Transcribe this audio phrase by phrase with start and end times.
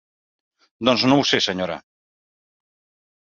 [0.89, 1.77] Doncs no ho sé, senyora.